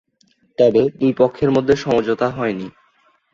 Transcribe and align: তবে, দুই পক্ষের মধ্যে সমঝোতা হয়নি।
তবে, 0.57 0.81
দুই 0.99 1.11
পক্ষের 1.17 1.49
মধ্যে 1.51 1.75
সমঝোতা 1.75 2.27
হয়নি। 2.29 2.67